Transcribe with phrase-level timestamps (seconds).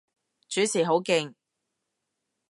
[0.49, 1.35] 主持好勁